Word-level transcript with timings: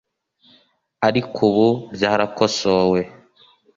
Ariko 1.07 1.37
ubu 1.49 1.67
byarakosowe 1.95 2.99